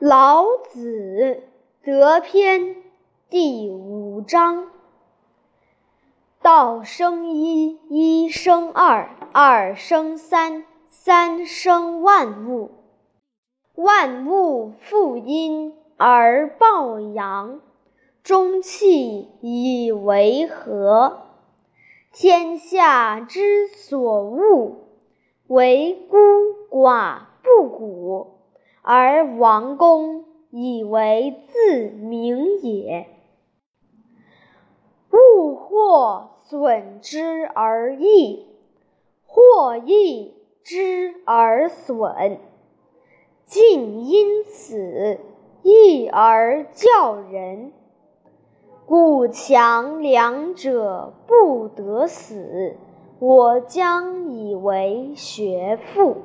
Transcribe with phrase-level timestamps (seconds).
[0.00, 1.42] 老子
[1.82, 2.76] 德篇
[3.28, 4.68] 第五章：
[6.40, 12.70] 道生一，一生二，二生三，三生万物。
[13.74, 17.60] 万物负阴而抱阳，
[18.22, 21.22] 中气以为和。
[22.12, 24.76] 天下之所恶，
[25.48, 26.16] 为孤
[26.70, 28.37] 寡不古。
[28.90, 33.06] 而王公以为自明也。
[35.12, 38.46] 物或损之而益，
[39.26, 40.32] 或益
[40.62, 42.38] 之而损，
[43.44, 45.20] 尽因此
[45.62, 47.72] 益而教人。
[48.86, 52.74] 故强梁者不得死，
[53.18, 56.22] 我将以为学父。